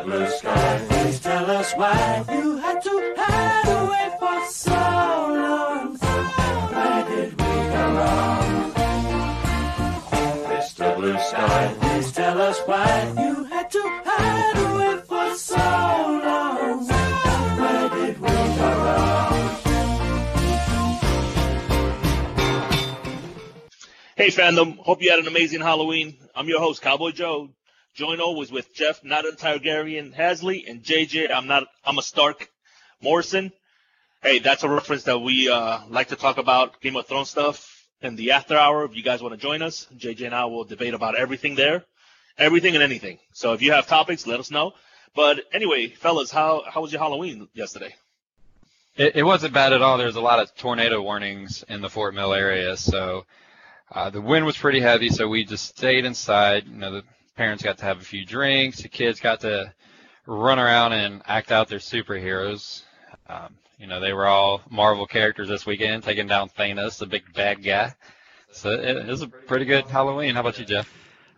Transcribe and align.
Mr. 0.00 0.06
Blue 0.06 0.30
Sky, 0.30 0.86
please 0.88 1.20
tell 1.20 1.50
us 1.50 1.72
why 1.74 2.24
you 2.32 2.56
had 2.56 2.80
to 2.80 3.14
hide 3.18 3.68
away 3.68 4.16
for 4.18 4.50
so 4.50 4.70
long. 4.72 5.96
Where 6.72 7.04
did 7.04 7.32
we 7.32 7.46
go 7.74 7.84
wrong? 7.96 8.72
Mr. 10.48 10.96
Blue 10.96 11.18
Sky, 11.18 11.74
please 11.80 12.12
tell 12.12 12.40
us 12.40 12.60
why 12.64 13.12
you 13.18 13.44
had 13.44 13.70
to 13.70 13.82
hide 14.06 14.56
away 14.72 15.02
for 15.06 15.34
so 15.36 15.56
long. 15.56 16.86
Where 17.58 17.88
did 17.90 18.18
we 18.18 18.28
go 18.28 18.70
wrong? 18.84 19.56
Hey 24.16 24.28
fandom, 24.28 24.78
hope 24.78 25.02
you 25.02 25.10
had 25.10 25.18
an 25.18 25.26
amazing 25.26 25.60
Halloween. 25.60 26.16
I'm 26.34 26.48
your 26.48 26.60
host, 26.60 26.80
Cowboy 26.80 27.10
Joe. 27.10 27.50
Join 27.94 28.20
always 28.20 28.52
with 28.52 28.72
Jeff, 28.72 29.02
not 29.02 29.26
a 29.26 29.32
Targaryen 29.32 30.14
Hasley, 30.14 30.68
and 30.68 30.82
JJ, 30.82 31.30
I'm 31.34 31.46
not, 31.46 31.64
I'm 31.84 31.98
a 31.98 32.02
Stark 32.02 32.48
Morrison. 33.02 33.52
Hey, 34.22 34.38
that's 34.38 34.62
a 34.62 34.68
reference 34.68 35.04
that 35.04 35.18
we 35.18 35.48
uh, 35.48 35.80
like 35.88 36.08
to 36.08 36.16
talk 36.16 36.38
about 36.38 36.80
Game 36.80 36.96
of 36.96 37.06
Thrones 37.06 37.30
stuff 37.30 37.88
in 38.00 38.16
the 38.16 38.32
after 38.32 38.56
hour. 38.56 38.84
If 38.84 38.94
you 38.94 39.02
guys 39.02 39.22
want 39.22 39.34
to 39.34 39.40
join 39.40 39.60
us, 39.62 39.88
JJ 39.96 40.26
and 40.26 40.34
I 40.34 40.44
will 40.44 40.64
debate 40.64 40.94
about 40.94 41.18
everything 41.18 41.56
there, 41.56 41.84
everything 42.38 42.74
and 42.74 42.82
anything. 42.82 43.18
So 43.32 43.54
if 43.54 43.62
you 43.62 43.72
have 43.72 43.86
topics, 43.86 44.26
let 44.26 44.40
us 44.40 44.50
know. 44.50 44.72
But 45.14 45.40
anyway, 45.52 45.88
fellas, 45.88 46.30
how 46.30 46.62
how 46.68 46.82
was 46.82 46.92
your 46.92 47.00
Halloween 47.00 47.48
yesterday? 47.54 47.94
It, 48.96 49.16
it 49.16 49.22
wasn't 49.24 49.54
bad 49.54 49.72
at 49.72 49.82
all. 49.82 49.98
There's 49.98 50.16
a 50.16 50.20
lot 50.20 50.38
of 50.38 50.54
tornado 50.54 51.02
warnings 51.02 51.64
in 51.68 51.80
the 51.80 51.90
Fort 51.90 52.14
Mill 52.14 52.32
area, 52.32 52.76
so 52.76 53.24
uh, 53.90 54.10
the 54.10 54.20
wind 54.20 54.46
was 54.46 54.56
pretty 54.56 54.80
heavy. 54.80 55.08
So 55.08 55.26
we 55.28 55.44
just 55.44 55.66
stayed 55.66 56.04
inside. 56.04 56.66
You 56.68 56.76
know, 56.76 56.92
the 56.92 57.04
parents 57.40 57.62
got 57.62 57.78
to 57.78 57.86
have 57.86 58.02
a 58.02 58.04
few 58.04 58.22
drinks. 58.22 58.82
The 58.82 58.88
kids 58.88 59.18
got 59.18 59.40
to 59.40 59.72
run 60.26 60.58
around 60.58 60.92
and 60.92 61.22
act 61.26 61.50
out 61.50 61.68
their 61.68 61.78
superheroes. 61.78 62.82
Um, 63.30 63.54
you 63.78 63.86
know, 63.86 63.98
they 63.98 64.12
were 64.12 64.26
all 64.26 64.60
Marvel 64.68 65.06
characters 65.06 65.48
this 65.48 65.64
weekend, 65.64 66.02
taking 66.02 66.26
down 66.26 66.50
Thanos, 66.50 66.98
the 66.98 67.06
big 67.06 67.32
bad 67.32 67.64
guy. 67.64 67.94
So 68.52 68.72
it, 68.72 68.94
it 68.94 69.06
was 69.06 69.22
a 69.22 69.28
pretty 69.28 69.64
good 69.64 69.86
Halloween. 69.86 70.34
How 70.34 70.42
about 70.42 70.58
you, 70.58 70.66
Jeff? 70.66 70.92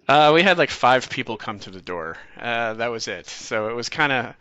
Uh, 0.08 0.32
we 0.34 0.42
had 0.42 0.58
like 0.58 0.70
five 0.70 1.08
people 1.08 1.36
come 1.36 1.60
to 1.60 1.70
the 1.70 1.80
door. 1.80 2.16
Uh, 2.36 2.74
that 2.74 2.88
was 2.88 3.06
it. 3.06 3.28
So 3.28 3.68
it 3.68 3.74
was 3.76 3.88
kind 3.88 4.10
of 4.10 4.34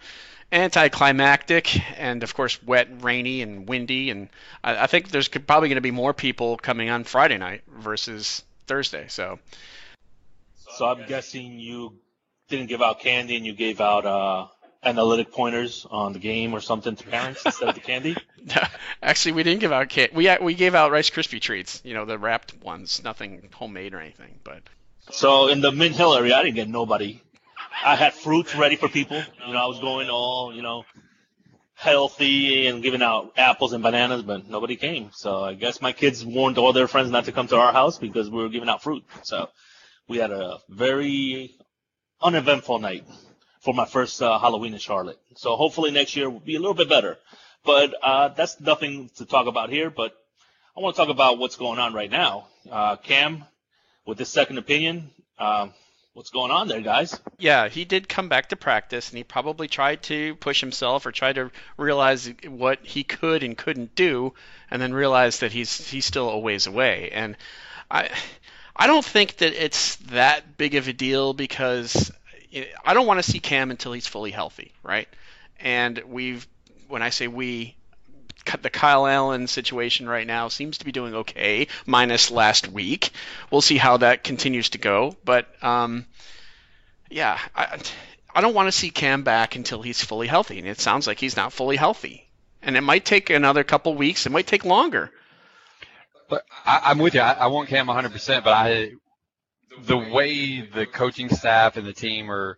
anticlimactic 0.51 1.79
and 1.99 2.23
of 2.23 2.33
course 2.33 2.61
wet 2.63 2.87
and 2.87 3.03
rainy 3.03 3.43
and 3.43 3.69
windy 3.69 4.09
and 4.09 4.29
I, 4.63 4.83
I 4.83 4.87
think 4.87 5.09
there's 5.09 5.27
probably 5.27 5.69
going 5.69 5.75
to 5.75 5.81
be 5.81 5.91
more 5.91 6.13
people 6.13 6.57
coming 6.57 6.89
on 6.89 7.03
Friday 7.03 7.37
night 7.37 7.61
versus 7.69 8.43
Thursday. 8.65 9.05
So 9.07 9.39
So 10.75 10.85
I'm 10.85 11.05
guessing 11.07 11.59
you 11.59 11.99
didn't 12.49 12.67
give 12.67 12.81
out 12.81 12.99
candy 12.99 13.35
and 13.35 13.45
you 13.45 13.53
gave 13.53 13.81
out 13.81 14.05
uh, 14.05 14.47
analytic 14.83 15.31
pointers 15.31 15.85
on 15.89 16.13
the 16.13 16.19
game 16.19 16.53
or 16.53 16.59
something 16.59 16.95
to 16.95 17.03
parents 17.05 17.45
instead 17.45 17.69
of 17.69 17.75
the 17.75 17.81
candy. 17.81 18.15
actually 19.03 19.33
we 19.33 19.43
didn't 19.43 19.59
give 19.59 19.71
out 19.71 19.89
ca- 19.89 20.09
we 20.13 20.29
we 20.41 20.53
gave 20.53 20.75
out 20.75 20.91
Rice 20.91 21.09
Krispie 21.09 21.41
treats, 21.41 21.81
you 21.83 21.93
know, 21.93 22.05
the 22.05 22.17
wrapped 22.17 22.61
ones, 22.63 23.03
nothing 23.03 23.49
homemade 23.53 23.93
or 23.93 23.99
anything, 23.99 24.39
but 24.43 24.63
So 25.11 25.47
in 25.49 25.61
the 25.61 25.71
Mint 25.71 25.95
Hill 25.95 26.15
area, 26.15 26.35
I 26.35 26.43
didn't 26.43 26.55
get 26.55 26.69
nobody. 26.69 27.21
I 27.83 27.95
had 27.95 28.13
fruits 28.13 28.55
ready 28.55 28.75
for 28.75 28.89
people. 28.89 29.17
You 29.47 29.53
know, 29.53 29.59
I 29.59 29.67
was 29.67 29.79
going 29.79 30.09
all, 30.09 30.53
you 30.53 30.61
know, 30.61 30.85
healthy 31.73 32.67
and 32.67 32.83
giving 32.83 33.01
out 33.01 33.33
apples 33.37 33.73
and 33.73 33.81
bananas, 33.81 34.21
but 34.21 34.47
nobody 34.47 34.75
came. 34.75 35.09
So 35.13 35.43
I 35.43 35.53
guess 35.55 35.81
my 35.81 35.91
kids 35.91 36.23
warned 36.23 36.57
all 36.57 36.73
their 36.73 36.87
friends 36.87 37.09
not 37.09 37.25
to 37.25 37.31
come 37.31 37.47
to 37.47 37.57
our 37.57 37.73
house 37.73 37.97
because 37.97 38.29
we 38.29 38.41
were 38.41 38.49
giving 38.49 38.69
out 38.69 38.83
fruit. 38.83 39.03
So 39.23 39.49
we 40.11 40.17
had 40.17 40.31
a 40.31 40.59
very 40.67 41.55
uneventful 42.21 42.79
night 42.79 43.05
for 43.61 43.73
my 43.73 43.85
first 43.85 44.21
uh, 44.21 44.37
Halloween 44.37 44.73
in 44.73 44.79
Charlotte. 44.79 45.17
So 45.37 45.55
hopefully 45.55 45.89
next 45.89 46.17
year 46.17 46.29
will 46.29 46.41
be 46.41 46.55
a 46.55 46.59
little 46.59 46.73
bit 46.73 46.89
better. 46.89 47.17
But 47.63 47.93
uh, 48.03 48.27
that's 48.27 48.59
nothing 48.59 49.09
to 49.15 49.25
talk 49.25 49.47
about 49.47 49.69
here. 49.69 49.89
But 49.89 50.13
I 50.75 50.81
want 50.81 50.97
to 50.97 51.01
talk 51.01 51.07
about 51.09 51.37
what's 51.37 51.55
going 51.55 51.79
on 51.79 51.93
right 51.93 52.11
now. 52.11 52.49
Uh, 52.69 52.97
Cam, 52.97 53.45
with 54.05 54.17
this 54.17 54.27
second 54.27 54.57
opinion, 54.57 55.11
um, 55.39 55.73
what's 56.11 56.29
going 56.29 56.51
on 56.51 56.67
there, 56.67 56.81
guys? 56.81 57.17
Yeah, 57.37 57.69
he 57.69 57.85
did 57.85 58.09
come 58.09 58.27
back 58.27 58.49
to 58.49 58.57
practice, 58.57 59.11
and 59.11 59.17
he 59.17 59.23
probably 59.23 59.69
tried 59.69 60.03
to 60.03 60.35
push 60.35 60.59
himself 60.59 61.05
or 61.05 61.13
tried 61.13 61.35
to 61.35 61.51
realize 61.77 62.29
what 62.45 62.79
he 62.83 63.05
could 63.05 63.43
and 63.43 63.57
couldn't 63.57 63.95
do, 63.95 64.33
and 64.69 64.81
then 64.81 64.93
realized 64.93 65.39
that 65.39 65.53
he's 65.53 65.89
he's 65.89 66.05
still 66.05 66.29
a 66.29 66.37
ways 66.37 66.67
away. 66.67 67.11
And 67.13 67.37
I 67.89 68.09
I 68.81 68.87
don't 68.87 69.05
think 69.05 69.37
that 69.37 69.53
it's 69.63 69.97
that 70.07 70.57
big 70.57 70.73
of 70.73 70.87
a 70.87 70.93
deal 70.93 71.35
because 71.35 72.11
I 72.83 72.95
don't 72.95 73.05
want 73.05 73.23
to 73.23 73.31
see 73.31 73.39
Cam 73.39 73.69
until 73.69 73.93
he's 73.93 74.07
fully 74.07 74.31
healthy, 74.31 74.73
right? 74.81 75.07
And 75.59 76.01
we've 76.07 76.47
when 76.87 77.03
I 77.03 77.11
say 77.11 77.27
we, 77.27 77.75
the 78.63 78.71
Kyle 78.71 79.05
Allen 79.05 79.45
situation 79.45 80.09
right 80.09 80.25
now 80.25 80.47
seems 80.47 80.79
to 80.79 80.85
be 80.85 80.91
doing 80.91 81.13
okay, 81.13 81.67
minus 81.85 82.31
last 82.31 82.69
week. 82.69 83.11
We'll 83.51 83.61
see 83.61 83.77
how 83.77 83.97
that 83.97 84.23
continues 84.23 84.69
to 84.69 84.79
go, 84.79 85.15
but 85.23 85.45
um, 85.63 86.07
yeah, 87.07 87.37
I, 87.55 87.77
I 88.33 88.41
don't 88.41 88.55
want 88.55 88.65
to 88.65 88.71
see 88.71 88.89
Cam 88.89 89.21
back 89.21 89.55
until 89.55 89.83
he's 89.83 90.03
fully 90.03 90.25
healthy, 90.25 90.57
and 90.57 90.67
it 90.67 90.79
sounds 90.79 91.05
like 91.05 91.19
he's 91.19 91.37
not 91.37 91.53
fully 91.53 91.75
healthy, 91.75 92.27
and 92.63 92.75
it 92.75 92.81
might 92.81 93.05
take 93.05 93.29
another 93.29 93.63
couple 93.63 93.93
weeks. 93.93 94.25
It 94.25 94.31
might 94.31 94.47
take 94.47 94.65
longer. 94.65 95.11
But 96.31 96.45
I, 96.65 96.83
I'm 96.85 96.97
with 96.97 97.13
you. 97.13 97.19
I, 97.19 97.33
I 97.33 97.47
want 97.47 97.67
Cam 97.67 97.87
100%, 97.87 98.43
but 98.45 98.53
I, 98.53 98.93
the 99.83 99.97
way 99.97 100.61
the 100.61 100.85
coaching 100.85 101.27
staff 101.27 101.75
and 101.75 101.85
the 101.85 101.91
team 101.91 102.31
are 102.31 102.57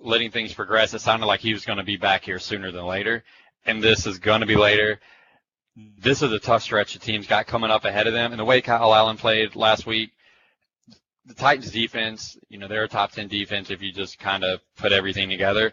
letting 0.00 0.32
things 0.32 0.52
progress, 0.52 0.92
it 0.92 1.00
sounded 1.00 1.26
like 1.26 1.38
he 1.38 1.52
was 1.52 1.64
going 1.64 1.78
to 1.78 1.84
be 1.84 1.96
back 1.96 2.24
here 2.24 2.40
sooner 2.40 2.72
than 2.72 2.84
later. 2.84 3.22
And 3.64 3.80
this 3.80 4.08
is 4.08 4.18
going 4.18 4.40
to 4.40 4.46
be 4.46 4.56
later. 4.56 4.98
This 5.76 6.20
is 6.22 6.32
a 6.32 6.40
tough 6.40 6.64
stretch 6.64 6.94
the 6.94 6.98
team's 6.98 7.28
got 7.28 7.46
coming 7.46 7.70
up 7.70 7.84
ahead 7.84 8.08
of 8.08 8.12
them. 8.12 8.32
And 8.32 8.40
the 8.40 8.44
way 8.44 8.60
Kyle 8.60 8.92
Allen 8.92 9.16
played 9.16 9.54
last 9.54 9.86
week, 9.86 10.10
the 11.24 11.34
Titans 11.34 11.70
defense, 11.70 12.36
you 12.48 12.58
know, 12.58 12.66
they're 12.66 12.82
a 12.82 12.88
top 12.88 13.12
10 13.12 13.28
defense 13.28 13.70
if 13.70 13.80
you 13.80 13.92
just 13.92 14.18
kind 14.18 14.42
of 14.42 14.60
put 14.76 14.90
everything 14.90 15.28
together. 15.28 15.72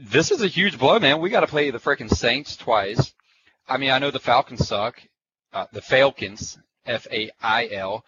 This 0.00 0.30
is 0.30 0.40
a 0.40 0.48
huge 0.48 0.78
blow, 0.78 0.98
man. 0.98 1.20
We 1.20 1.28
got 1.28 1.40
to 1.40 1.46
play 1.46 1.70
the 1.70 1.78
freaking 1.78 2.10
Saints 2.10 2.56
twice. 2.56 3.12
I 3.68 3.76
mean, 3.76 3.90
I 3.90 3.98
know 3.98 4.10
the 4.10 4.18
Falcons 4.18 4.66
suck, 4.66 5.02
uh, 5.52 5.66
the 5.72 5.82
Falcons, 5.82 6.58
F-A-I-L, 6.86 8.04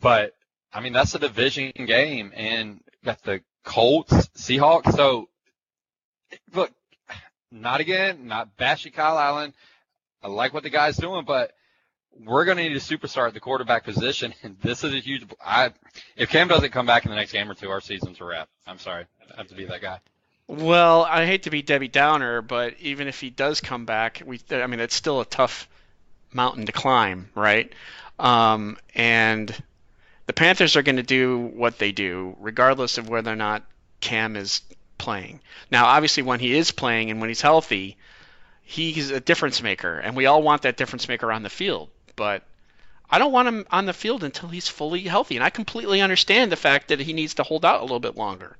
but 0.00 0.34
I 0.72 0.80
mean, 0.80 0.92
that's 0.92 1.14
a 1.14 1.18
division 1.18 1.72
game 1.86 2.32
and 2.34 2.80
got 3.04 3.22
the 3.22 3.40
Colts, 3.64 4.28
Seahawks. 4.36 4.94
So 4.94 5.28
look, 6.54 6.72
not 7.50 7.80
again, 7.80 8.26
not 8.26 8.56
bashing 8.56 8.92
Kyle 8.92 9.18
Allen. 9.18 9.54
I 10.22 10.28
like 10.28 10.54
what 10.54 10.62
the 10.62 10.70
guy's 10.70 10.96
doing, 10.96 11.24
but 11.24 11.52
we're 12.24 12.44
going 12.44 12.56
to 12.56 12.62
need 12.62 12.76
a 12.76 12.80
superstar 12.80 13.28
at 13.28 13.34
the 13.34 13.40
quarterback 13.40 13.84
position. 13.84 14.34
And 14.42 14.56
this 14.60 14.84
is 14.84 14.92
a 14.94 14.98
huge, 14.98 15.24
I, 15.44 15.72
if 16.16 16.28
Cam 16.28 16.48
doesn't 16.48 16.70
come 16.70 16.86
back 16.86 17.04
in 17.04 17.10
the 17.10 17.16
next 17.16 17.32
game 17.32 17.50
or 17.50 17.54
two, 17.54 17.70
our 17.70 17.80
season's 17.80 18.20
a 18.20 18.24
wrap. 18.24 18.48
I'm 18.66 18.78
sorry. 18.78 19.04
I 19.32 19.36
have 19.36 19.48
to 19.48 19.54
be 19.54 19.64
that 19.66 19.82
guy. 19.82 20.00
Well, 20.48 21.04
I 21.04 21.24
hate 21.24 21.44
to 21.44 21.50
be 21.50 21.62
Debbie 21.62 21.88
Downer, 21.88 22.42
but 22.42 22.74
even 22.80 23.08
if 23.08 23.20
he 23.20 23.30
does 23.30 23.60
come 23.60 23.86
back, 23.86 24.22
we 24.26 24.40
I 24.50 24.66
mean 24.66 24.80
it's 24.80 24.94
still 24.94 25.20
a 25.20 25.24
tough 25.24 25.68
mountain 26.32 26.66
to 26.66 26.72
climb, 26.72 27.28
right? 27.34 27.72
Um, 28.18 28.78
and 28.94 29.54
the 30.26 30.32
Panthers 30.32 30.76
are 30.76 30.82
going 30.82 30.96
to 30.96 31.02
do 31.02 31.38
what 31.38 31.78
they 31.78 31.92
do, 31.92 32.36
regardless 32.40 32.98
of 32.98 33.08
whether 33.08 33.32
or 33.32 33.36
not 33.36 33.64
Cam 34.00 34.36
is 34.36 34.62
playing. 34.98 35.40
Now, 35.70 35.86
obviously, 35.86 36.22
when 36.22 36.40
he 36.40 36.54
is 36.56 36.70
playing 36.70 37.10
and 37.10 37.20
when 37.20 37.28
he's 37.30 37.40
healthy, 37.40 37.96
he's 38.62 39.10
a 39.10 39.20
difference 39.20 39.62
maker, 39.62 39.98
and 39.98 40.16
we 40.16 40.26
all 40.26 40.42
want 40.42 40.62
that 40.62 40.76
difference 40.76 41.08
maker 41.08 41.32
on 41.32 41.42
the 41.42 41.50
field. 41.50 41.90
But 42.16 42.42
I 43.10 43.18
don't 43.18 43.32
want 43.32 43.48
him 43.48 43.66
on 43.70 43.86
the 43.86 43.92
field 43.92 44.24
until 44.24 44.48
he's 44.48 44.68
fully 44.68 45.02
healthy, 45.02 45.36
and 45.36 45.44
I 45.44 45.50
completely 45.50 46.00
understand 46.00 46.50
the 46.50 46.56
fact 46.56 46.88
that 46.88 47.00
he 47.00 47.12
needs 47.12 47.34
to 47.34 47.42
hold 47.42 47.64
out 47.64 47.80
a 47.80 47.84
little 47.84 48.00
bit 48.00 48.16
longer. 48.16 48.56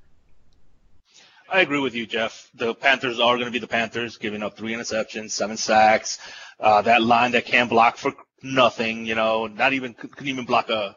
I 1.53 1.61
agree 1.61 1.81
with 1.81 1.95
you, 1.95 2.07
Jeff. 2.07 2.49
The 2.55 2.75
Panthers 2.75 3.21
are 3.21 3.35
going 3.35 3.45
to 3.45 3.53
be 3.53 3.59
the 3.59 3.67
Panthers, 3.67 4.17
giving 4.17 4.43
up 4.43 4.57
three 4.57 4.73
interceptions, 4.73 5.33
seven 5.33 5.59
sacks. 5.59 6.19
Uh, 6.59 6.81
that 6.81 7.03
line 7.03 7.33
that 7.33 7.45
can't 7.45 7.69
block 7.69 7.99
for 7.99 8.15
nothing, 8.43 9.05
you 9.05 9.15
know, 9.15 9.49
not 9.49 9.75
even 9.75 9.93
couldn't 9.93 10.29
even 10.29 10.47
block 10.47 10.71
a, 10.71 10.97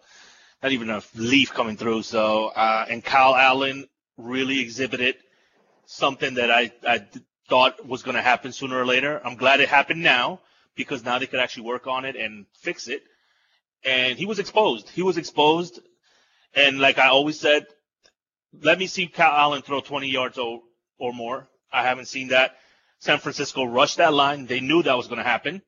not 0.64 0.72
even 0.72 0.90
a 0.90 1.02
leaf 1.14 1.54
coming 1.54 1.76
through. 1.76 2.04
So, 2.04 2.54
uh, 2.56 2.86
and 2.90 3.04
Kyle 3.04 3.36
Allen 3.36 3.90
really 4.16 4.62
exhibited 4.62 5.18
something 5.88 6.36
that 6.36 6.50
I 6.50 6.72
I 6.88 7.06
thought 7.50 7.86
was 7.86 8.04
going 8.04 8.16
to 8.16 8.22
happen 8.22 8.54
sooner 8.54 8.80
or 8.80 8.86
later. 8.86 9.22
I'm 9.26 9.36
glad 9.36 9.60
it 9.60 9.68
happened 9.68 10.04
now 10.04 10.40
because 10.74 11.04
now 11.04 11.20
they 11.20 11.28
could 11.28 11.42
actually 11.42 11.64
work 11.64 11.86
on 11.86 12.06
it 12.06 12.16
and 12.16 12.46
fix 12.62 12.88
it. 12.88 13.04
And 13.84 14.18
he 14.18 14.26
was 14.26 14.40
exposed. 14.40 14.90
He 14.90 15.02
was 15.02 15.18
exposed. 15.18 15.82
And 16.56 16.80
like 16.80 16.98
I 16.98 17.10
always 17.10 17.38
said, 17.38 17.68
let 18.62 18.80
me 18.80 18.88
see 18.88 19.08
Kyle 19.08 19.34
Allen 19.34 19.62
throw 19.62 19.82
20 19.82 20.08
yards 20.08 20.38
or, 20.38 20.62
or 20.98 21.14
more. 21.14 21.48
I 21.72 21.84
haven't 21.84 22.06
seen 22.06 22.30
that. 22.30 22.58
San 23.00 23.20
Francisco 23.20 23.64
rushed 23.64 23.98
that 23.98 24.14
line. 24.14 24.46
They 24.46 24.60
knew 24.60 24.82
that 24.84 24.98
was 24.98 25.08
going 25.08 25.18
to 25.18 25.24
happen. 25.24 25.62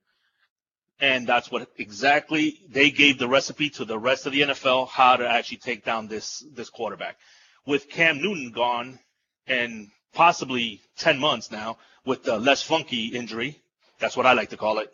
And 0.99 1.27
that's 1.27 1.51
what 1.51 1.69
exactly 1.77 2.59
they 2.69 2.89
gave 2.89 3.19
the 3.19 3.27
recipe 3.27 3.69
to 3.71 3.85
the 3.85 3.99
rest 3.99 4.25
of 4.25 4.33
the 4.33 4.41
NFL 4.41 4.89
how 4.89 5.15
to 5.17 5.27
actually 5.27 5.57
take 5.57 5.85
down 5.85 6.07
this, 6.07 6.43
this 6.53 6.69
quarterback. 6.69 7.17
With 7.65 7.89
Cam 7.89 8.21
Newton 8.21 8.51
gone 8.51 8.99
in 9.45 9.91
possibly 10.13 10.81
10 10.97 11.19
months 11.19 11.51
now 11.51 11.77
with 12.05 12.23
the 12.23 12.39
less 12.39 12.63
funky 12.63 13.07
injury. 13.07 13.61
That's 13.99 14.17
what 14.17 14.25
I 14.25 14.33
like 14.33 14.49
to 14.49 14.57
call 14.57 14.79
it. 14.79 14.91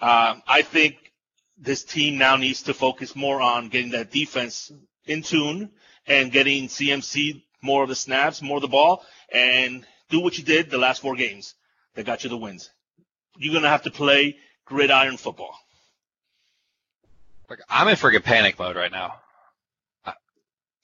Uh, 0.00 0.36
I 0.46 0.62
think 0.62 0.96
this 1.58 1.84
team 1.84 2.16
now 2.16 2.36
needs 2.36 2.62
to 2.62 2.74
focus 2.74 3.14
more 3.14 3.40
on 3.40 3.68
getting 3.68 3.90
that 3.90 4.10
defense 4.10 4.72
in 5.06 5.22
tune 5.22 5.70
and 6.06 6.32
getting 6.32 6.68
CMC 6.68 7.42
more 7.62 7.82
of 7.82 7.88
the 7.88 7.94
snaps, 7.94 8.42
more 8.42 8.56
of 8.56 8.62
the 8.62 8.68
ball, 8.68 9.04
and 9.32 9.86
do 10.10 10.20
what 10.20 10.36
you 10.36 10.44
did 10.44 10.70
the 10.70 10.78
last 10.78 11.00
four 11.00 11.16
games 11.16 11.54
that 11.94 12.06
got 12.06 12.24
you 12.24 12.30
the 12.30 12.36
wins. 12.36 12.70
You're 13.38 13.52
going 13.52 13.62
to 13.62 13.68
have 13.68 13.82
to 13.82 13.90
play 13.90 14.36
gridiron 14.64 15.16
football. 15.16 15.56
I'm 17.68 17.88
in 17.88 17.96
friggin' 17.96 18.24
panic 18.24 18.58
mode 18.58 18.76
right 18.76 18.90
now. 18.90 19.14
I, 20.06 20.14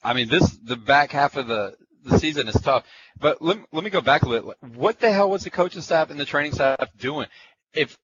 I 0.03 0.13
mean, 0.13 0.29
this 0.29 0.51
the 0.51 0.77
back 0.77 1.13
half 1.13 1.37
of 1.37 1.47
the 1.47 1.75
the 2.05 2.19
season 2.19 2.49
is 2.49 2.61
tough. 2.61 2.85
But 3.19 3.43
let, 3.43 3.59
let 3.73 3.85
me 3.85 3.91
go 3.91 4.01
back 4.01 4.23
a 4.23 4.29
little. 4.29 4.55
What 4.75 5.01
the 5.01 5.11
hell 5.13 5.31
was 5.31 5.45
the 5.45 5.51
coaching 5.51 5.83
staff 5.83 6.11
and 6.11 6.19
the 6.19 6.25
training 6.25 6.53
staff 6.53 6.89
doing? 6.99 7.27
If 7.73 7.97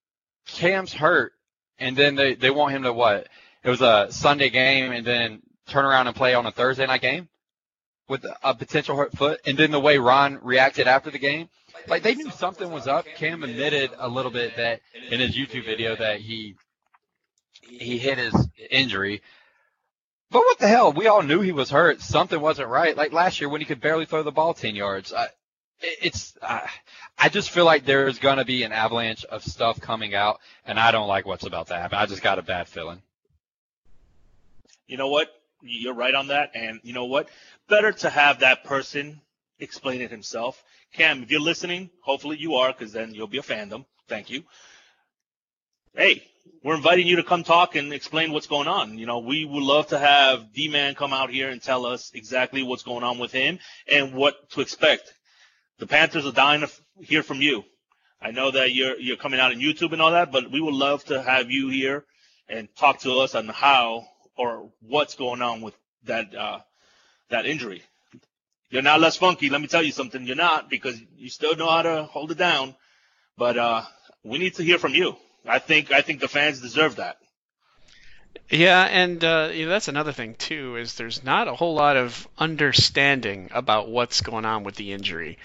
Cam's 0.46 0.92
hurt 0.92 1.32
and 1.78 1.96
then 1.96 2.14
they, 2.14 2.34
they 2.34 2.50
want 2.50 2.72
him 2.72 2.82
to 2.84 2.92
what? 2.92 3.28
It 3.62 3.70
was 3.70 3.80
a 3.80 4.08
Sunday 4.10 4.50
game 4.50 4.92
and 4.92 5.06
then 5.06 5.42
turn 5.66 5.84
around 5.84 6.06
and 6.06 6.16
play 6.16 6.34
on 6.34 6.46
a 6.46 6.50
Thursday 6.50 6.86
night 6.86 7.02
game 7.02 7.28
with 8.08 8.24
a 8.42 8.54
potential 8.54 8.96
hurt 8.96 9.16
foot. 9.16 9.40
And 9.46 9.56
then 9.56 9.70
the 9.70 9.80
way 9.80 9.98
Ron 9.98 10.38
reacted 10.42 10.86
after 10.86 11.10
the 11.10 11.18
game, 11.18 11.48
like 11.88 12.02
they 12.02 12.14
knew 12.14 12.30
something 12.30 12.70
was 12.70 12.86
up. 12.86 13.06
Cam 13.16 13.42
admitted 13.42 13.90
a 13.98 14.08
little 14.08 14.30
bit 14.30 14.56
that 14.56 14.80
in 15.10 15.20
his 15.20 15.36
YouTube 15.36 15.64
video 15.64 15.96
that 15.96 16.20
he 16.20 16.56
he 17.60 17.98
hit 17.98 18.18
his 18.18 18.48
injury. 18.70 19.22
But 20.30 20.40
what 20.40 20.58
the 20.58 20.68
hell? 20.68 20.92
We 20.92 21.06
all 21.06 21.22
knew 21.22 21.40
he 21.40 21.52
was 21.52 21.70
hurt. 21.70 22.00
Something 22.00 22.40
wasn't 22.40 22.68
right. 22.68 22.96
Like 22.96 23.12
last 23.12 23.40
year 23.40 23.48
when 23.48 23.60
he 23.60 23.66
could 23.66 23.80
barely 23.80 24.04
throw 24.04 24.22
the 24.22 24.32
ball 24.32 24.54
10 24.54 24.74
yards. 24.74 25.12
I, 25.12 25.28
it's, 25.80 26.36
I, 26.42 26.68
I 27.18 27.28
just 27.28 27.50
feel 27.50 27.64
like 27.64 27.84
there's 27.84 28.18
going 28.18 28.38
to 28.38 28.44
be 28.44 28.62
an 28.62 28.72
avalanche 28.72 29.24
of 29.24 29.44
stuff 29.44 29.80
coming 29.80 30.14
out, 30.14 30.40
and 30.64 30.78
I 30.78 30.90
don't 30.90 31.08
like 31.08 31.26
what's 31.26 31.46
about 31.46 31.68
to 31.68 31.74
happen. 31.74 31.98
I 31.98 32.06
just 32.06 32.22
got 32.22 32.38
a 32.38 32.42
bad 32.42 32.68
feeling. 32.68 33.02
You 34.86 34.96
know 34.96 35.08
what? 35.08 35.28
You're 35.64 35.94
right 35.94 36.14
on 36.14 36.28
that. 36.28 36.50
And 36.54 36.80
you 36.82 36.92
know 36.92 37.06
what? 37.06 37.28
Better 37.68 37.92
to 37.92 38.10
have 38.10 38.40
that 38.40 38.64
person 38.64 39.20
explain 39.58 40.02
it 40.02 40.10
himself. 40.10 40.62
Cam, 40.92 41.22
if 41.22 41.30
you're 41.30 41.40
listening, 41.40 41.90
hopefully 42.00 42.36
you 42.36 42.56
are, 42.56 42.72
because 42.72 42.92
then 42.92 43.14
you'll 43.14 43.26
be 43.26 43.38
a 43.38 43.42
fandom. 43.42 43.84
Thank 44.08 44.30
you. 44.30 44.44
Hey, 45.94 46.24
we're 46.62 46.74
inviting 46.74 47.06
you 47.06 47.16
to 47.16 47.22
come 47.22 47.44
talk 47.44 47.76
and 47.76 47.92
explain 47.92 48.32
what's 48.32 48.46
going 48.46 48.68
on. 48.68 48.98
You 48.98 49.06
know, 49.06 49.20
we 49.20 49.44
would 49.44 49.62
love 49.62 49.88
to 49.88 49.98
have 49.98 50.52
D-Man 50.52 50.94
come 50.94 51.12
out 51.12 51.30
here 51.30 51.48
and 51.48 51.62
tell 51.62 51.86
us 51.86 52.10
exactly 52.14 52.62
what's 52.62 52.82
going 52.82 53.04
on 53.04 53.18
with 53.18 53.32
him 53.32 53.58
and 53.90 54.12
what 54.12 54.50
to 54.50 54.60
expect. 54.60 55.14
The 55.78 55.86
Panthers 55.86 56.26
are 56.26 56.32
dying 56.32 56.60
to 56.60 56.70
hear 57.00 57.22
from 57.22 57.40
you. 57.40 57.64
I 58.20 58.30
know 58.30 58.50
that 58.50 58.72
you're 58.72 58.98
you're 58.98 59.16
coming 59.16 59.40
out 59.40 59.52
on 59.52 59.58
YouTube 59.58 59.92
and 59.92 60.00
all 60.00 60.12
that, 60.12 60.32
but 60.32 60.50
we 60.50 60.60
would 60.60 60.74
love 60.74 61.04
to 61.06 61.20
have 61.22 61.50
you 61.50 61.68
here 61.68 62.04
and 62.48 62.68
talk 62.76 63.00
to 63.00 63.18
us 63.18 63.34
on 63.34 63.48
how 63.48 64.06
or 64.36 64.70
what's 64.80 65.14
going 65.14 65.42
on 65.42 65.60
with 65.60 65.74
that 66.04 66.34
uh, 66.34 66.60
that 67.30 67.46
injury. 67.46 67.82
You're 68.70 68.82
not 68.82 69.00
less 69.00 69.16
funky. 69.16 69.50
Let 69.50 69.60
me 69.60 69.68
tell 69.68 69.82
you 69.82 69.92
something. 69.92 70.26
You're 70.26 70.36
not 70.36 70.68
because 70.68 71.00
you 71.16 71.28
still 71.28 71.56
know 71.56 71.70
how 71.70 71.82
to 71.82 72.04
hold 72.04 72.32
it 72.32 72.38
down. 72.38 72.74
But 73.36 73.56
uh, 73.56 73.82
we 74.22 74.38
need 74.38 74.54
to 74.54 74.64
hear 74.64 74.78
from 74.78 74.94
you. 74.94 75.16
I 75.46 75.58
think 75.58 75.92
I 75.92 76.00
think 76.00 76.20
the 76.20 76.28
fans 76.28 76.60
deserve 76.60 76.96
that. 76.96 77.18
Yeah, 78.50 78.82
and 78.82 79.22
uh, 79.24 79.48
that's 79.66 79.88
another 79.88 80.12
thing 80.12 80.34
too 80.34 80.76
is 80.76 80.94
there's 80.94 81.24
not 81.24 81.48
a 81.48 81.54
whole 81.54 81.74
lot 81.74 81.96
of 81.96 82.28
understanding 82.36 83.50
about 83.52 83.88
what's 83.88 84.20
going 84.20 84.44
on 84.44 84.64
with 84.64 84.76
the 84.76 84.92
injury, 84.92 85.38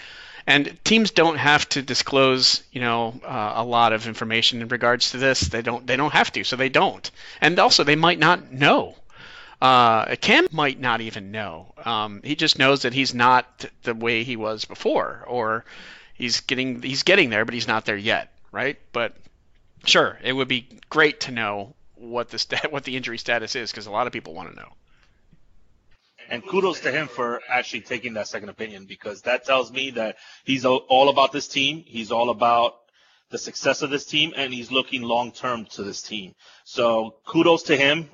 and 0.47 0.77
teams 0.83 1.11
don't 1.11 1.37
have 1.37 1.67
to 1.69 1.81
disclose 1.81 2.63
you 2.71 2.81
know 2.81 3.19
uh, 3.23 3.53
a 3.55 3.63
lot 3.63 3.93
of 3.93 4.07
information 4.07 4.61
in 4.61 4.67
regards 4.67 5.11
to 5.11 5.17
this. 5.17 5.41
They 5.41 5.61
don't 5.61 5.85
they 5.85 5.95
don't 5.95 6.13
have 6.13 6.31
to, 6.33 6.43
so 6.43 6.55
they 6.55 6.69
don't, 6.69 7.09
and 7.41 7.57
also 7.59 7.83
they 7.83 7.95
might 7.95 8.19
not 8.19 8.51
know. 8.51 8.95
Uh, 9.61 10.15
Cam 10.15 10.47
might 10.51 10.79
not 10.79 11.01
even 11.01 11.31
know. 11.31 11.73
Um, 11.83 12.21
he 12.23 12.35
just 12.35 12.57
knows 12.57 12.83
that 12.83 12.93
he's 12.93 13.13
not 13.13 13.65
the 13.83 13.93
way 13.93 14.23
he 14.23 14.37
was 14.37 14.65
before, 14.65 15.25
or 15.27 15.65
he's 16.13 16.39
getting 16.41 16.81
he's 16.81 17.03
getting 17.03 17.29
there, 17.29 17.45
but 17.45 17.53
he's 17.53 17.67
not 17.67 17.85
there 17.85 17.97
yet, 17.97 18.31
right? 18.51 18.79
But 18.93 19.15
Sure, 19.85 20.19
it 20.23 20.33
would 20.33 20.47
be 20.47 20.67
great 20.89 21.21
to 21.21 21.31
know 21.31 21.73
what 21.95 22.29
the 22.29 22.39
stat, 22.39 22.71
what 22.71 22.83
the 22.83 22.95
injury 22.95 23.17
status 23.17 23.55
is 23.55 23.71
because 23.71 23.85
a 23.87 23.91
lot 23.91 24.07
of 24.07 24.13
people 24.13 24.33
want 24.33 24.49
to 24.49 24.55
know. 24.55 24.73
And 26.29 26.45
kudos 26.45 26.79
to 26.81 26.91
him 26.91 27.07
for 27.07 27.41
actually 27.49 27.81
taking 27.81 28.13
that 28.13 28.27
second 28.27 28.49
opinion 28.49 28.85
because 28.85 29.23
that 29.23 29.45
tells 29.45 29.71
me 29.71 29.91
that 29.91 30.17
he's 30.45 30.63
all 30.63 31.09
about 31.09 31.31
this 31.31 31.47
team. 31.47 31.83
He's 31.85 32.11
all 32.11 32.29
about 32.29 32.75
the 33.31 33.37
success 33.37 33.81
of 33.81 33.89
this 33.89 34.05
team 34.05 34.33
and 34.35 34.53
he's 34.53 34.71
looking 34.71 35.01
long 35.01 35.31
term 35.31 35.65
to 35.65 35.83
this 35.83 36.01
team. 36.01 36.35
So 36.65 37.15
kudos 37.25 37.63
to 37.63 37.75
him. 37.75 38.09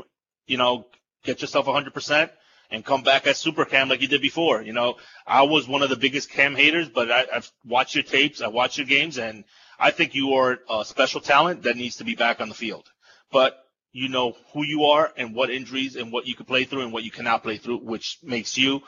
You 0.47 0.57
know, 0.57 0.85
get 1.23 1.41
yourself 1.41 1.65
100% 1.65 2.29
and 2.71 2.85
come 2.85 3.03
back 3.03 3.27
as 3.27 3.37
super 3.37 3.65
cam 3.65 3.89
like 3.89 4.01
you 4.01 4.07
did 4.07 4.21
before. 4.21 4.61
You 4.61 4.73
know, 4.73 4.95
I 5.25 5.41
was 5.43 5.67
one 5.67 5.81
of 5.81 5.89
the 5.89 5.95
biggest 5.95 6.29
cam 6.29 6.55
haters, 6.55 6.87
but 6.87 7.11
I, 7.11 7.25
I've 7.33 7.51
watched 7.65 7.95
your 7.95 8.03
tapes, 8.03 8.41
I 8.41 8.47
watched 8.47 8.77
your 8.77 8.87
games 8.87 9.17
and 9.17 9.43
I 9.79 9.91
think 9.91 10.15
you 10.15 10.33
are 10.33 10.59
a 10.69 10.85
special 10.85 11.19
talent 11.19 11.63
that 11.63 11.75
needs 11.75 11.97
to 11.97 12.03
be 12.03 12.15
back 12.15 12.39
on 12.39 12.47
the 12.47 12.55
field. 12.55 12.89
But 13.31 13.57
you 13.95 14.09
know 14.09 14.35
who 14.51 14.65
you 14.65 14.83
are 14.83 15.09
and 15.15 15.33
what 15.33 15.49
injuries 15.49 15.95
and 15.95 16.11
what 16.11 16.27
you 16.27 16.35
can 16.35 16.45
play 16.45 16.65
through 16.65 16.81
and 16.81 16.91
what 16.91 17.05
you 17.05 17.11
cannot 17.11 17.43
play 17.43 17.55
through, 17.55 17.77
which 17.77 18.17
makes 18.21 18.57
you 18.57 18.81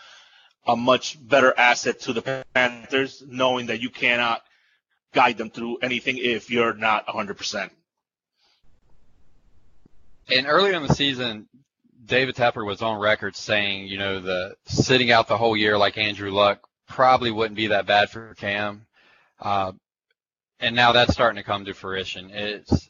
a 0.68 0.76
much 0.76 1.18
better 1.26 1.54
asset 1.58 2.02
to 2.02 2.12
the 2.12 2.44
Panthers, 2.54 3.24
knowing 3.26 3.68
that 3.68 3.80
you 3.80 3.90
cannot 3.90 4.44
guide 5.14 5.38
them 5.38 5.50
through 5.50 5.78
anything 5.78 6.18
if 6.18 6.52
you're 6.52 6.74
not 6.74 7.08
100%. 7.08 7.70
And 10.30 10.46
earlier 10.46 10.74
in 10.74 10.84
the 10.84 10.94
season, 10.94 11.48
David 12.04 12.36
Tepper 12.36 12.66
was 12.66 12.82
on 12.82 13.00
record 13.00 13.38
saying, 13.38 13.88
you 13.88 13.98
know, 13.98 14.20
the 14.20 14.58
sitting 14.66 15.10
out 15.10 15.30
the 15.30 15.38
whole 15.38 15.56
year 15.56 15.78
like 15.78 15.98
Andrew 15.98 16.32
Luck 16.32 16.68
probably 16.86 17.32
wouldn't 17.32 17.56
be 17.56 17.68
that 17.68 17.86
bad 17.86 18.10
for 18.10 18.36
Cam. 18.36 18.86
Uh, 19.40 19.72
and 20.60 20.76
now 20.76 20.92
that's 20.92 21.14
starting 21.14 21.38
to 21.38 21.44
come 21.44 21.64
to 21.64 21.74
fruition. 21.74 22.30
It's 22.30 22.90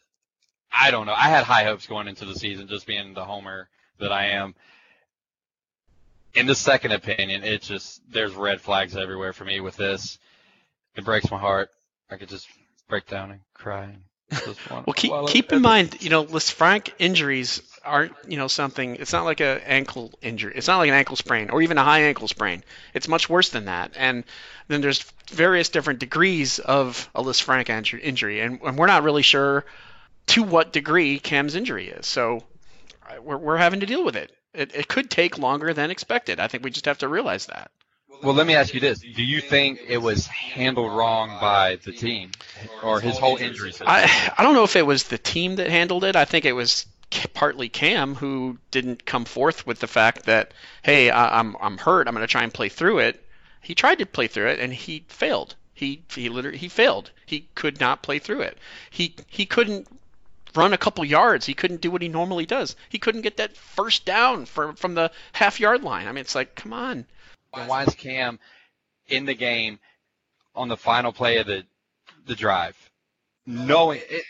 I 0.72 0.92
don't 0.92 1.06
know. 1.06 1.14
I 1.14 1.30
had 1.30 1.44
high 1.44 1.64
hopes 1.64 1.88
going 1.88 2.08
into 2.08 2.26
the 2.26 2.36
season, 2.36 2.68
just 2.68 2.86
being 2.86 3.14
the 3.14 3.26
homer 3.26 3.70
that 4.00 4.12
I 4.12 4.28
am. 4.28 4.56
In 6.34 6.46
the 6.46 6.56
second 6.56 6.92
opinion, 6.92 7.44
it's 7.44 7.68
just 7.68 8.02
there's 8.12 8.34
red 8.34 8.62
flags 8.62 8.96
everywhere 8.96 9.34
for 9.34 9.46
me 9.46 9.60
with 9.60 9.76
this. 9.76 10.20
It 10.96 11.06
breaks 11.06 11.32
my 11.32 11.38
heart. 11.38 11.70
I 12.10 12.18
could 12.18 12.30
just 12.30 12.48
break 12.88 13.08
down 13.08 13.32
and 13.32 13.40
cry. 13.54 13.96
well, 14.70 14.94
keep 14.94 15.14
keep 15.28 15.54
in 15.54 15.62
mind, 15.62 16.02
you 16.02 16.10
know, 16.10 16.26
Lisfranc 16.26 16.92
injuries 17.00 17.62
aren't, 17.86 18.14
you 18.28 18.36
know, 18.36 18.50
something. 18.50 18.98
It's 18.98 19.14
not 19.14 19.24
like 19.24 19.40
an 19.40 19.62
ankle 19.66 20.12
injury. 20.22 20.54
It's 20.54 20.68
not 20.68 20.80
like 20.80 20.90
an 20.90 20.96
ankle 20.96 21.16
sprain 21.16 21.50
or 21.50 21.62
even 21.62 21.78
a 21.78 21.84
high 21.84 22.02
ankle 22.02 22.28
sprain. 22.28 22.64
It's 22.94 23.08
much 23.08 23.30
worse 23.30 23.50
than 23.50 23.66
that. 23.66 23.94
And 23.96 24.26
then 24.68 24.82
there's 24.82 25.02
various 25.32 25.70
different 25.70 26.00
degrees 26.00 26.60
of 26.60 27.10
a 27.16 27.24
Lisfranc 27.24 27.70
injury, 28.02 28.42
and, 28.42 28.60
and 28.62 28.78
we're 28.78 28.88
not 28.88 29.04
really 29.04 29.22
sure 29.22 29.64
to 30.28 30.44
what 30.44 30.74
degree 30.74 31.20
Cam's 31.20 31.56
injury 31.56 31.88
is. 31.90 32.06
So 32.06 32.44
we're 33.22 33.38
we're 33.38 33.58
having 33.58 33.80
to 33.82 33.86
deal 33.86 34.04
with 34.04 34.16
it. 34.16 34.32
It 34.54 34.76
it 34.76 34.88
could 34.88 35.10
take 35.10 35.38
longer 35.38 35.74
than 35.74 35.92
expected. 35.92 36.40
I 36.40 36.48
think 36.48 36.64
we 36.64 36.72
just 36.72 36.86
have 36.86 37.00
to 37.00 37.08
realize 37.08 37.48
that. 37.48 37.72
Well, 38.24 38.34
let 38.34 38.48
me 38.48 38.56
ask 38.56 38.74
you 38.74 38.80
this: 38.80 39.00
Do 39.00 39.24
you 39.24 39.42
think 39.42 39.80
it 39.88 39.98
was 39.98 40.28
handled 40.28 40.96
wrong 40.96 41.38
by 41.40 41.78
the 41.84 41.92
team, 41.92 42.32
or 42.84 43.00
his 43.00 43.18
whole 43.18 43.38
injury? 43.38 43.72
System? 43.72 43.88
I 43.90 44.34
I 44.38 44.44
don't 44.44 44.54
know 44.54 44.64
if 44.64 44.76
it 44.76 44.86
was 44.86 45.04
the 45.04 45.18
team 45.18 45.58
that 45.58 45.70
handled 45.70 46.04
it. 46.04 46.16
I 46.16 46.26
think 46.26 46.46
it 46.46 46.54
was 46.54 46.86
partly 47.34 47.70
Cam 47.70 48.16
who 48.16 48.58
didn't 48.72 49.06
come 49.06 49.26
forth 49.26 49.66
with 49.66 49.80
the 49.80 49.88
fact 49.88 50.26
that 50.26 50.54
hey, 50.84 51.10
I, 51.10 51.40
I'm 51.40 51.56
I'm 51.62 51.78
hurt. 51.78 52.08
I'm 52.08 52.14
going 52.14 52.26
to 52.26 52.32
try 52.32 52.44
and 52.44 52.54
play 52.54 52.70
through 52.70 53.00
it. 53.00 53.24
He 53.62 53.76
tried 53.76 54.00
to 54.00 54.06
play 54.06 54.28
through 54.28 54.48
it 54.48 54.60
and 54.60 54.74
he 54.74 55.06
failed. 55.08 55.56
He 55.74 56.04
he 56.12 56.30
literally 56.30 56.58
he 56.58 56.70
failed. 56.70 57.12
He 57.26 57.48
could 57.54 57.80
not 57.80 58.02
play 58.02 58.20
through 58.20 58.42
it. 58.42 58.58
He 58.90 59.16
he 59.28 59.46
couldn't 59.46 59.88
run 60.56 60.74
a 60.74 60.78
couple 60.78 61.04
yards. 61.06 61.46
He 61.46 61.54
couldn't 61.54 61.82
do 61.82 61.92
what 61.92 62.02
he 62.02 62.08
normally 62.08 62.46
does. 62.46 62.76
He 62.90 63.00
couldn't 63.00 63.22
get 63.22 63.38
that 63.38 63.56
first 63.56 64.06
down 64.06 64.46
from 64.46 64.76
from 64.76 64.96
the 64.96 65.12
half 65.34 65.60
yard 65.60 65.84
line. 65.84 66.08
I 66.08 66.12
mean, 66.12 66.22
it's 66.22 66.36
like, 66.36 66.56
come 66.56 66.74
on 66.74 67.06
and 67.54 67.68
why 67.68 67.84
is 67.84 67.96
Cam 67.96 68.40
in 69.08 69.26
the 69.26 69.34
game 69.34 69.80
on 70.56 70.68
the 70.68 70.78
final 70.78 71.12
play 71.12 71.38
of 71.38 71.48
the 71.48 71.64
the 72.26 72.36
drive, 72.36 72.76
knowing 73.46 74.02
it. 74.10 74.24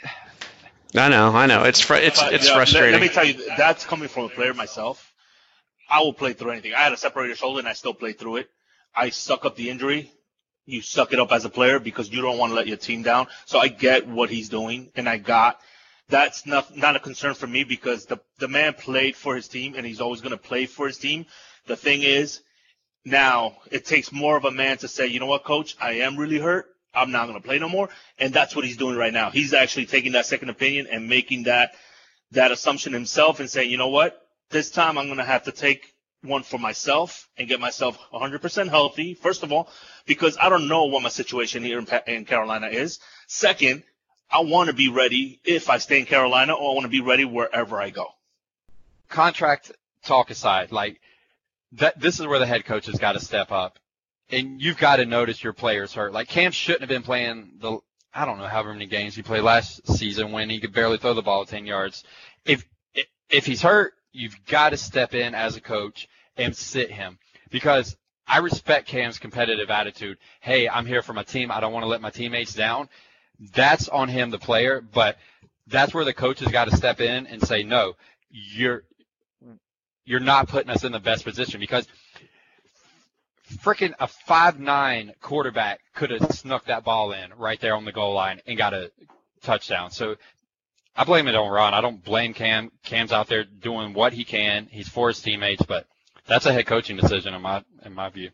I 0.96 1.10
know, 1.10 1.30
I 1.36 1.48
know. 1.48 1.64
It's 1.64 1.82
fr- 1.82 1.96
it's 1.96 2.22
but, 2.22 2.34
it's 2.34 2.50
frustrating. 2.50 2.94
Let, 2.94 3.02
let, 3.02 3.08
me 3.08 3.14
tell 3.14 3.26
you, 3.26 3.56
that's 3.58 3.86
coming 3.86 4.08
from 4.08 4.26
a 4.26 4.30
player 4.30 4.54
myself. 4.54 5.14
I 5.90 6.02
will 6.02 6.14
play 6.14 6.34
through 6.34 6.52
anything. 6.52 6.74
I 6.74 6.80
had 6.80 6.94
a 6.94 6.98
separated 6.98 7.38
shoulder 7.38 7.60
and 7.60 7.68
I 7.68 7.74
still 7.74 7.94
played 7.94 8.20
through 8.20 8.38
it. 8.38 8.50
I 8.96 9.10
suck 9.10 9.46
up 9.46 9.56
the 9.56 9.70
injury. 9.70 10.12
You 10.66 10.82
suck 10.82 11.14
it 11.14 11.20
up 11.20 11.32
as 11.32 11.46
a 11.46 11.50
player 11.50 11.80
because 11.80 12.12
you 12.12 12.22
don't 12.22 12.38
want 12.38 12.52
to 12.52 12.56
let 12.56 12.68
your 12.68 12.78
team 12.78 13.02
down. 13.04 13.28
So 13.46 13.58
I 13.58 13.68
get 13.68 14.08
what 14.08 14.30
he's 14.30 14.50
doing, 14.50 14.92
and 14.96 15.08
I 15.08 15.18
got 15.18 15.62
that's 16.10 16.46
not 16.46 16.76
not 16.78 16.96
a 16.96 17.00
concern 17.00 17.34
for 17.36 17.48
me 17.48 17.64
because 17.64 18.06
the 18.06 18.20
the 18.40 18.48
man 18.48 18.74
played 18.74 19.16
for 19.16 19.36
his 19.36 19.48
team 19.48 19.76
and 19.76 19.86
he's 19.86 20.02
always 20.02 20.22
going 20.22 20.32
to 20.32 20.38
play 20.38 20.66
for 20.66 20.88
his 20.88 20.98
team. 20.98 21.26
The 21.68 21.76
thing 21.78 22.04
is, 22.04 22.42
Now 23.06 23.58
it 23.72 23.86
takes 23.86 24.12
more 24.12 24.38
of 24.38 24.46
a 24.46 24.52
man 24.52 24.78
to 24.80 24.88
say, 24.88 25.08
you 25.08 25.20
know 25.20 25.28
what, 25.28 25.46
coach, 25.46 25.76
I 25.82 25.94
am 25.94 26.18
really 26.18 26.40
hurt. 26.40 26.68
I'm 26.94 27.12
not 27.12 27.28
going 27.28 27.40
to 27.42 27.46
play 27.48 27.60
no 27.60 27.70
more. 27.70 27.90
And 28.20 28.34
that's 28.34 28.56
what 28.56 28.66
he's 28.66 28.78
doing 28.78 28.98
right 28.98 29.14
now. 29.14 29.30
He's 29.32 29.54
actually 29.54 29.86
taking 29.86 30.14
that 30.14 30.26
second 30.26 30.50
opinion 30.50 30.88
and 30.92 31.08
making 31.08 31.44
that, 31.44 31.72
that 32.32 32.52
assumption 32.52 32.94
himself 32.94 33.40
and 33.40 33.50
saying, 33.50 33.72
you 33.72 33.78
know 33.78 33.90
what, 33.90 34.22
this 34.52 34.72
time 34.72 34.98
I'm 34.98 35.06
going 35.08 35.20
to 35.20 35.24
have 35.24 35.44
to 35.46 35.54
take 35.54 35.94
one 36.24 36.44
for 36.44 36.58
myself 36.60 37.30
and 37.38 37.48
get 37.48 37.62
myself 37.62 37.98
100% 38.14 38.70
healthy. 38.70 39.14
First 39.14 39.44
of 39.44 39.54
all, 39.54 39.70
because 40.06 40.38
I 40.42 40.50
don't 40.50 40.68
know 40.68 40.86
what 40.86 41.04
my 41.04 41.10
situation 41.10 41.64
here 41.64 41.80
in, 41.80 41.88
in 42.08 42.26
Carolina 42.26 42.68
is. 42.68 43.00
Second, 43.28 43.84
I 44.29 44.41
want 44.41 44.67
to 44.67 44.74
be 44.74 44.89
ready 44.89 45.39
if 45.43 45.69
I 45.69 45.77
stay 45.77 46.00
in 46.00 46.05
Carolina 46.05 46.53
or 46.53 46.72
I 46.72 46.74
want 46.74 46.84
to 46.84 46.89
be 46.89 47.01
ready 47.01 47.25
wherever 47.25 47.79
I 47.81 47.89
go. 47.89 48.07
Contract 49.10 49.72
talk 50.03 50.29
aside, 50.29 50.72
like 50.72 51.00
that, 51.74 52.00
this 52.00 52.19
is 52.19 52.27
where 52.27 52.39
the 52.39 52.46
head 52.46 52.65
coach 52.65 52.88
has 52.88 53.00
got 53.00 53.13
to 53.13 53.19
step 53.19 53.51
up 53.51 53.79
and 54.29 54.62
you've 54.62 54.77
got 54.77 54.98
to 54.98 55.05
notice 55.05 55.43
your 55.43 55.53
players 55.53 55.93
hurt. 55.93 56.13
Like 56.13 56.27
Cam 56.27 56.51
shouldn't 56.51 56.81
have 56.81 56.89
been 56.89 57.03
playing 57.03 57.53
the, 57.60 57.79
I 58.13 58.25
don't 58.25 58.38
know 58.38 58.48
however 58.48 58.74
many 58.74 58.88
games 58.88 59.15
he 59.15 59.22
played 59.22 59.43
last 59.43 59.88
season 59.88 60.31
when 60.31 60.50
he 60.50 60.60
could 60.60 60.74
barely 60.74 60.98
throw 60.98 61.13
the 61.13 61.22
ball 61.22 61.46
10 61.46 61.65
yards. 61.65 62.03
If, 62.46 62.67
if 63.29 63.46
he's 63.46 63.62
hurt, 63.62 63.93
you've 64.12 64.43
got 64.46 64.72
to 64.72 64.77
step 64.77 65.13
in 65.13 65.36
as 65.36 65.55
a 65.55 65.62
coach 65.62 66.07
and 66.36 66.55
sit 66.55 66.91
him 66.91 67.17
because 67.50 67.96
I 68.27 68.39
respect 68.39 68.88
Cam's 68.88 69.19
competitive 69.19 69.69
attitude. 69.69 70.17
Hey, 70.41 70.67
I'm 70.67 70.86
here 70.86 71.01
for 71.01 71.13
my 71.13 71.24
team. 71.24 71.50
I 71.50 71.62
don't 71.62 71.72
want 71.72 71.84
to 71.84 71.88
let 71.88 72.01
my 72.01 72.10
teammates 72.10 72.53
down. 72.53 72.89
That's 73.39 73.88
on 73.88 74.10
him, 74.10 74.32
the 74.32 74.39
player, 74.39 74.82
but 74.82 75.17
that's 75.67 75.94
where 75.94 76.06
the 76.06 76.13
coach 76.13 76.39
has 76.39 76.51
got 76.51 76.70
to 76.70 76.75
step 76.75 77.01
in 77.01 77.27
and 77.27 77.46
say, 77.46 77.63
no, 77.63 77.94
you're, 78.29 78.84
you're 80.06 80.20
not 80.20 80.48
putting 80.48 80.70
us 80.70 80.84
in 80.84 80.91
the 80.91 81.00
best 81.00 81.24
position 81.24 81.60
because 81.60 81.88
freaking 83.58 83.94
a 84.00 84.08
five 84.08 84.60
nine 84.60 85.13
quarterback 85.22 85.79
could 85.94 86.12
have 86.12 86.32
snuck 86.34 86.65
that 86.65 86.84
ball 86.84 87.12
in 87.12 87.32
right 87.38 87.60
there 87.60 87.75
on 87.75 87.86
the 87.86 87.91
goal 87.91 88.13
line 88.13 88.41
and 88.46 88.58
got 88.58 88.74
a 88.74 88.91
touchdown. 89.41 89.91
So 89.91 90.15
I 90.96 91.03
blame 91.03 91.27
it 91.27 91.36
on 91.36 91.50
Ron. 91.50 91.74
I 91.74 91.82
don't 91.82 92.03
blame 92.03 92.34
Cam. 92.34 92.72
Cam's 92.84 93.12
out 93.12 93.27
there 93.27 93.44
doing 93.44 93.94
what 93.94 94.13
he 94.13 94.24
can. 94.24 94.67
He's 94.72 94.89
for 94.89 95.10
his 95.10 95.22
teammates, 95.22 95.63
but 95.63 95.86
that's 96.25 96.46
a 96.46 96.53
head 96.53 96.65
coaching 96.65 96.98
decision 96.98 97.34
in 97.34 97.41
my 97.41 97.63
in 97.86 97.94
my 97.94 98.10
view. 98.10 98.32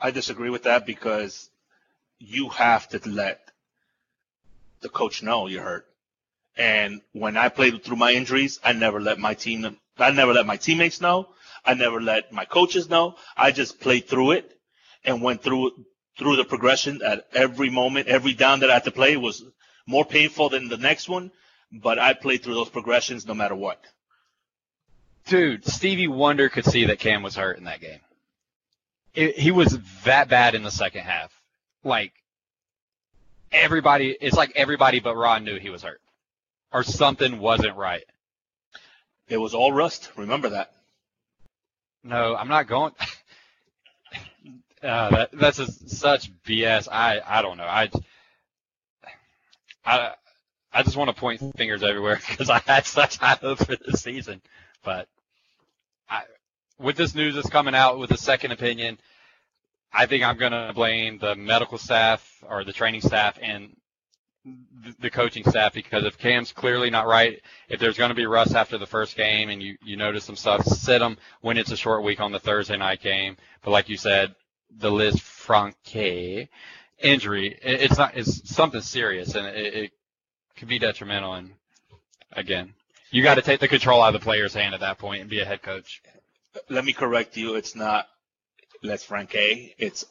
I 0.00 0.12
disagree 0.12 0.50
with 0.50 0.62
that 0.62 0.86
because 0.86 1.50
you 2.18 2.48
have 2.50 2.88
to 2.90 3.00
let 3.08 3.47
the 4.80 4.88
coach 4.88 5.22
know 5.22 5.46
you're 5.46 5.62
hurt. 5.62 5.86
And 6.56 7.00
when 7.12 7.36
I 7.36 7.48
played 7.48 7.84
through 7.84 7.96
my 7.96 8.12
injuries, 8.12 8.58
I 8.64 8.72
never 8.72 9.00
let 9.00 9.18
my 9.18 9.34
team, 9.34 9.76
I 9.96 10.10
never 10.10 10.32
let 10.32 10.46
my 10.46 10.56
teammates 10.56 11.00
know. 11.00 11.28
I 11.64 11.74
never 11.74 12.00
let 12.00 12.32
my 12.32 12.44
coaches 12.44 12.88
know. 12.88 13.16
I 13.36 13.50
just 13.52 13.80
played 13.80 14.08
through 14.08 14.32
it 14.32 14.58
and 15.04 15.22
went 15.22 15.42
through 15.42 15.72
through 16.18 16.36
the 16.36 16.44
progression 16.44 17.00
at 17.04 17.26
every 17.32 17.70
moment, 17.70 18.08
every 18.08 18.34
down 18.34 18.60
that 18.60 18.70
I 18.70 18.74
had 18.74 18.84
to 18.84 18.90
play 18.90 19.16
was 19.16 19.44
more 19.86 20.04
painful 20.04 20.48
than 20.48 20.68
the 20.68 20.76
next 20.76 21.08
one, 21.08 21.30
but 21.72 21.98
I 21.98 22.12
played 22.12 22.42
through 22.42 22.54
those 22.54 22.68
progressions 22.68 23.24
no 23.24 23.34
matter 23.34 23.54
what. 23.54 23.80
Dude, 25.26 25.64
Stevie 25.64 26.08
Wonder 26.08 26.48
could 26.48 26.64
see 26.64 26.86
that 26.86 26.98
Cam 26.98 27.22
was 27.22 27.36
hurt 27.36 27.58
in 27.58 27.64
that 27.64 27.80
game. 27.80 28.00
It, 29.14 29.38
he 29.38 29.50
was 29.50 29.78
that 30.04 30.28
bad 30.28 30.54
in 30.54 30.62
the 30.62 30.70
second 30.70 31.02
half. 31.02 31.32
Like 31.84 32.12
everybody, 33.52 34.16
it's 34.20 34.36
like 34.36 34.52
everybody 34.56 35.00
but 35.00 35.16
Ron 35.16 35.44
knew 35.44 35.58
he 35.58 35.70
was 35.70 35.82
hurt, 35.82 36.00
or 36.72 36.82
something 36.82 37.38
wasn't 37.38 37.76
right. 37.76 38.04
It 39.28 39.38
was 39.38 39.54
all 39.54 39.72
rust. 39.72 40.10
Remember 40.16 40.50
that. 40.50 40.72
No, 42.02 42.34
I'm 42.34 42.48
not 42.48 42.66
going. 42.66 42.92
uh, 44.82 45.10
that, 45.10 45.30
that's 45.32 45.58
a, 45.58 45.66
such 45.70 46.32
BS. 46.44 46.88
I 46.90 47.20
I 47.26 47.42
don't 47.42 47.58
know. 47.58 47.64
I 47.64 47.90
I 49.84 50.14
I 50.72 50.82
just 50.82 50.96
want 50.96 51.08
to 51.08 51.20
point 51.20 51.40
fingers 51.56 51.82
everywhere 51.82 52.20
because 52.28 52.50
I 52.50 52.60
had 52.60 52.86
such 52.86 53.16
high 53.18 53.38
hopes 53.40 53.64
for 53.64 53.76
this 53.76 54.02
season, 54.02 54.40
but 54.84 55.08
I, 56.08 56.22
with 56.78 56.96
this 56.96 57.14
news 57.14 57.34
that's 57.34 57.50
coming 57.50 57.74
out 57.74 57.98
with 57.98 58.10
a 58.12 58.16
second 58.16 58.52
opinion, 58.52 58.98
I 59.92 60.06
think 60.06 60.22
I'm 60.22 60.36
going 60.36 60.52
to 60.52 60.72
blame 60.74 61.18
the 61.18 61.34
medical 61.34 61.78
staff 61.78 62.44
or 62.48 62.64
the 62.64 62.72
training 62.72 63.00
staff 63.00 63.38
and 63.40 63.74
the 65.00 65.10
coaching 65.10 65.44
staff 65.44 65.72
because 65.74 66.04
if 66.04 66.18
Cam's 66.18 66.52
clearly 66.52 66.90
not 66.90 67.06
right, 67.06 67.40
if 67.68 67.80
there's 67.80 67.98
going 67.98 68.10
to 68.10 68.14
be 68.14 68.26
rust 68.26 68.54
after 68.54 68.78
the 68.78 68.86
first 68.86 69.16
game 69.16 69.48
and 69.48 69.62
you, 69.62 69.76
you 69.82 69.96
notice 69.96 70.24
some 70.24 70.36
stuff, 70.36 70.64
sit 70.64 71.02
him 71.02 71.16
when 71.40 71.56
it's 71.56 71.72
a 71.72 71.76
short 71.76 72.02
week 72.02 72.20
on 72.20 72.32
the 72.32 72.38
Thursday 72.38 72.76
night 72.76 73.00
game. 73.00 73.36
But 73.62 73.70
like 73.70 73.88
you 73.88 73.96
said, 73.96 74.34
the 74.70 74.90
Lisfranc 74.90 76.48
injury, 76.98 77.58
it, 77.62 77.80
it's 77.82 77.98
not, 77.98 78.16
it's 78.16 78.48
something 78.54 78.80
serious 78.80 79.34
and 79.34 79.46
it, 79.46 79.74
it 79.74 79.92
could 80.56 80.68
be 80.68 80.78
detrimental. 80.78 81.34
And 81.34 81.52
again, 82.32 82.74
you 83.10 83.22
got 83.22 83.36
to 83.36 83.42
take 83.42 83.60
the 83.60 83.68
control 83.68 84.02
out 84.02 84.14
of 84.14 84.20
the 84.20 84.24
player's 84.24 84.54
hand 84.54 84.74
at 84.74 84.80
that 84.80 84.98
point 84.98 85.22
and 85.22 85.30
be 85.30 85.40
a 85.40 85.44
head 85.44 85.62
coach. 85.62 86.02
Let 86.68 86.84
me 86.84 86.92
correct 86.92 87.36
you. 87.36 87.54
It's 87.54 87.74
not 87.74 88.06
Lisfranc. 88.84 89.74
It's 89.78 90.04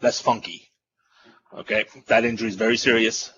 less 0.00 0.20
funky. 0.20 0.68
Okay. 1.54 1.86
That 2.06 2.24
injury 2.24 2.48
is 2.48 2.56
very 2.56 2.76
serious 2.76 3.32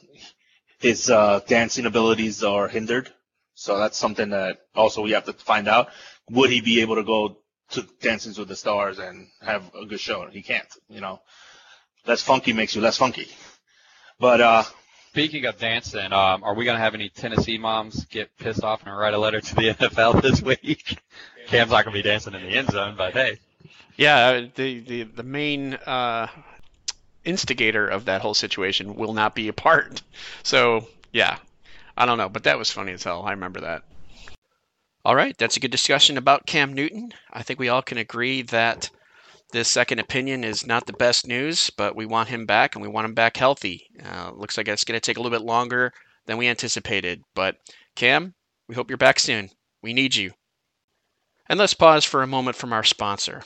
his 0.81 1.11
uh, 1.11 1.41
dancing 1.47 1.87
abilities 1.87 2.43
are 2.43 2.67
hindered. 2.67 3.13
So 3.55 3.79
that's 3.79 3.99
something 3.99 4.31
that 4.31 4.59
also 4.75 5.03
we 5.03 5.13
have 5.13 5.27
to 5.27 5.35
find 5.35 5.69
out. 5.69 5.89
Would 6.31 6.51
he 6.51 6.61
be 6.63 6.81
able 6.81 6.97
to 6.97 7.05
go 7.05 7.37
to 7.73 7.87
Dances 8.01 8.39
with 8.39 8.49
the 8.49 8.57
Stars 8.57 8.99
and 8.99 9.29
have 9.43 9.63
a 9.75 9.85
good 9.85 10.01
show? 10.01 10.27
He 10.31 10.43
can't. 10.43 10.67
You 10.89 11.01
know, 11.01 11.21
less 12.07 12.23
funky 12.23 12.55
makes 12.55 12.75
you 12.75 12.81
less 12.81 12.97
funky. 12.97 13.29
But 14.19 14.41
uh, 14.41 14.63
speaking 15.11 15.45
of 15.45 15.59
dancing, 15.59 16.13
um, 16.13 16.43
are 16.43 16.55
we 16.55 16.65
going 16.65 16.77
to 16.77 16.83
have 16.83 16.95
any 16.95 17.11
Tennessee 17.11 17.59
moms 17.59 18.07
get 18.07 18.37
pissed 18.39 18.65
off 18.65 18.83
and 18.87 18.97
write 18.97 19.15
a 19.15 19.19
letter 19.19 19.43
to 19.43 19.55
the 19.55 19.75
NFL 19.75 20.23
this 20.23 20.41
week? 20.41 20.99
Cam's 21.49 21.71
not 21.71 21.85
going 21.85 21.95
to 21.95 22.03
be 22.03 22.09
dancing 22.09 22.35
in 22.35 22.43
the 22.43 22.57
end 22.57 22.71
zone, 22.71 22.95
but 22.97 23.13
hey. 23.13 23.39
Yeah, 23.97 24.47
the 24.55 24.81
the 24.81 25.03
the 25.03 25.23
main 25.23 25.75
uh, 25.75 26.29
instigator 27.25 27.87
of 27.87 28.07
that 28.07 28.23
whole 28.23 28.35
situation 28.35 28.95
will 28.95 29.13
not 29.13 29.35
be 29.35 29.49
a 29.49 29.53
part. 29.53 30.03
So, 30.43 30.89
yeah, 31.13 31.37
I 31.97 32.07
don't 32.07 32.19
know, 32.19 32.29
but 32.29 32.45
that 32.45 32.59
was 32.59 32.71
funny 32.71 32.93
as 32.93 33.05
hell. 33.05 33.25
I 33.25 33.33
remember 33.33 33.61
that. 33.61 33.83
All 35.05 35.15
right, 35.15 35.37
that's 35.37 35.57
a 35.57 35.61
good 35.61 35.71
discussion 35.71 36.17
about 36.17 36.47
Cam 36.47 36.73
Newton. 36.73 37.13
I 37.31 37.43
think 37.43 37.59
we 37.59 37.69
all 37.69 37.83
can 37.83 37.99
agree 37.99 38.43
that 38.43 38.91
this 39.53 39.69
second 39.69 39.99
opinion 39.99 40.45
is 40.45 40.67
not 40.67 40.87
the 40.87 40.93
best 40.95 41.27
news, 41.27 41.71
but 41.71 41.97
we 41.97 42.07
want 42.07 42.29
him 42.29 42.47
back 42.47 42.75
and 42.75 42.83
we 42.83 42.89
want 42.89 43.05
him 43.05 43.15
back 43.15 43.37
healthy. 43.37 43.87
Uh, 44.03 44.31
looks 44.35 44.57
like 44.57 44.69
it's 44.69 44.85
going 44.85 44.99
to 44.99 45.01
take 45.01 45.17
a 45.17 45.21
little 45.21 45.37
bit 45.37 45.45
longer 45.45 45.93
than 46.27 46.39
we 46.39 46.49
anticipated. 46.49 47.23
But 47.35 47.57
Cam, 47.97 48.35
we 48.69 48.75
hope 48.75 48.91
you're 48.91 48.97
back 48.97 49.19
soon. 49.19 49.51
We 49.83 49.93
need 49.93 50.15
you. 50.15 50.33
And 51.51 51.59
let's 51.59 51.75
pause 51.75 52.05
for 52.05 52.23
a 52.23 52.29
moment 52.29 52.57
from 52.57 52.73
our 52.73 52.85
sponsor. 52.85 53.43